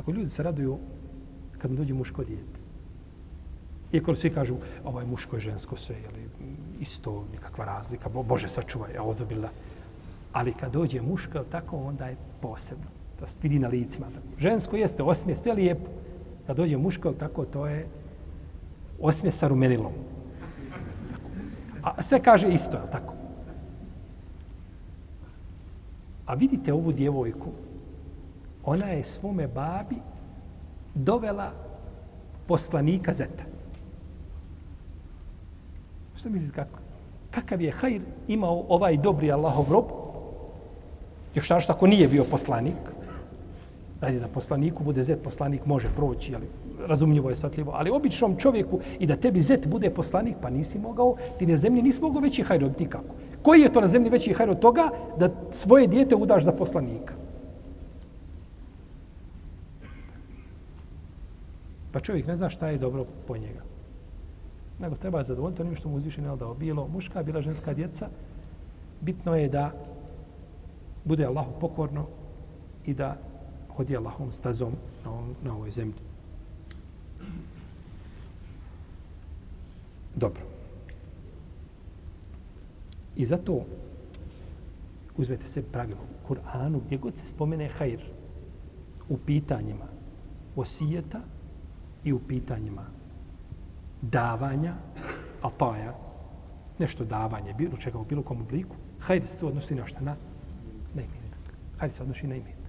Kako 0.00 0.12
ljudi 0.12 0.28
se 0.28 0.42
raduju 0.42 0.78
kad 1.58 1.70
mu 1.70 1.76
dođe 1.76 1.94
muško 1.94 2.24
dijete. 2.24 2.60
Iako 3.92 4.14
svi 4.14 4.30
kažu, 4.30 4.56
ovaj 4.84 5.06
muško 5.06 5.36
je 5.36 5.40
žensko 5.40 5.76
sve, 5.76 5.96
jeli, 5.96 6.28
isto, 6.80 7.26
nikakva 7.32 7.64
razlika, 7.64 8.08
Bo, 8.08 8.22
Bože 8.22 8.48
sačuvaj, 8.48 8.96
a 8.96 9.02
odobila. 9.02 9.50
Ali 10.32 10.54
kad 10.54 10.72
dođe 10.72 11.02
muško, 11.02 11.44
tako, 11.52 11.76
onda 11.76 12.06
je 12.06 12.16
posebno. 12.40 12.84
To 13.18 13.26
se 13.26 13.38
vidi 13.42 13.58
na 13.58 13.68
licima. 13.68 14.06
Tako. 14.06 14.26
Žensko 14.38 14.76
jeste 14.76 15.02
osmije, 15.02 15.36
sve 15.36 15.52
lijepo. 15.52 15.90
Kad 16.46 16.56
dođe 16.56 16.76
muško, 16.76 17.12
tako, 17.12 17.44
to 17.44 17.66
je 17.66 17.86
osmije 19.00 19.32
sa 19.32 19.48
rumenilom. 19.48 19.92
Tako. 21.12 21.30
A 21.82 22.02
sve 22.02 22.22
kaže 22.22 22.48
isto, 22.48 22.78
tako. 22.92 23.14
A 26.26 26.34
vidite 26.34 26.72
ovu 26.72 26.92
djevojku, 26.92 27.50
ona 28.64 28.86
je 28.86 29.04
svome 29.04 29.46
babi 29.46 29.96
dovela 30.94 31.50
poslanika 32.46 33.12
Zeta. 33.12 33.44
Što 36.16 36.30
misliš 36.30 36.50
kako? 36.50 36.78
Kakav 37.30 37.60
je 37.60 37.72
hajr 37.72 38.00
imao 38.28 38.64
ovaj 38.68 38.96
dobri 38.96 39.32
Allahov 39.32 39.72
rob? 39.72 39.84
Još 41.34 41.50
našto 41.50 41.72
ako 41.72 41.86
nije 41.86 42.08
bio 42.08 42.24
poslanik, 42.24 42.76
dalje 44.00 44.20
da 44.20 44.28
poslaniku 44.28 44.84
bude 44.84 45.04
zet, 45.04 45.22
poslanik 45.24 45.66
može 45.66 45.88
proći, 45.96 46.34
ali 46.34 46.46
razumljivo 46.86 47.30
je 47.30 47.36
svatljivo, 47.36 47.72
ali 47.74 47.90
običnom 47.90 48.36
čovjeku 48.36 48.80
i 48.98 49.06
da 49.06 49.16
tebi 49.16 49.40
zet 49.40 49.66
bude 49.66 49.90
poslanik, 49.90 50.36
pa 50.42 50.50
nisi 50.50 50.78
mogao, 50.78 51.16
ti 51.38 51.46
na 51.46 51.56
zemlji 51.56 51.82
nisi 51.82 52.00
mogao 52.00 52.20
veći 52.20 52.42
hajr 52.42 52.64
od 52.64 52.80
nikako. 52.80 53.14
Koji 53.42 53.60
je 53.60 53.72
to 53.72 53.80
na 53.80 53.88
zemlji 53.88 54.10
veći 54.10 54.32
hajr 54.32 54.50
od 54.50 54.60
toga 54.60 54.90
da 55.18 55.30
svoje 55.50 55.86
dijete 55.86 56.14
udaš 56.14 56.44
za 56.44 56.52
poslanika? 56.52 57.14
Pa 61.92 62.00
čovjek 62.00 62.26
ne 62.26 62.36
zna 62.36 62.50
šta 62.50 62.68
je 62.68 62.78
dobro 62.78 63.06
po 63.26 63.36
njega. 63.36 63.62
Nego 64.78 64.96
treba 64.96 65.22
zadovoljiti 65.24 65.62
onim 65.62 65.76
što 65.76 65.88
mu 65.88 65.96
uzvišen 65.96 66.24
je 66.24 66.36
dao. 66.36 66.54
Bilo 66.54 66.88
muška, 66.88 67.22
bila 67.22 67.42
ženska 67.42 67.74
djeca. 67.74 68.08
Bitno 69.00 69.36
je 69.36 69.48
da 69.48 69.72
bude 71.04 71.24
Allahu 71.24 71.52
pokorno 71.60 72.06
i 72.86 72.94
da 72.94 73.16
hodi 73.76 73.96
Allahom 73.96 74.32
stazom 74.32 74.72
na, 75.04 75.10
ovom, 75.10 75.34
na 75.44 75.54
ovoj 75.54 75.70
zemlji. 75.70 76.00
Dobro. 80.14 80.42
I 83.16 83.26
zato 83.26 83.64
uzmete 85.16 85.48
se 85.48 85.62
pravilo 85.62 86.00
u 86.00 86.28
Kur'anu 86.28 86.80
gdje 86.86 86.98
god 86.98 87.14
se 87.14 87.26
spomene 87.26 87.68
hajr 87.68 88.00
u 89.08 89.18
pitanjima 89.18 89.86
osijeta 90.56 91.20
i 92.04 92.12
u 92.12 92.18
pitanjima 92.18 92.82
davanja, 94.02 94.74
ataja, 95.42 95.94
nešto 96.78 97.04
davanje, 97.04 97.54
bilo 97.54 97.76
čega 97.76 97.98
u 97.98 98.04
bilo 98.04 98.22
kom 98.22 98.40
obliku, 98.40 98.76
hajde 99.00 99.26
se 99.26 99.40
to 99.40 99.48
odnosi 99.48 99.74
na 99.74 99.86
šta? 99.86 100.00
Na, 100.00 100.16
na 100.94 101.02
imetak. 101.02 101.54
Hajde 101.78 101.94
se 101.94 102.02
odnosi 102.02 102.26
na 102.26 102.34
imetak. 102.34 102.59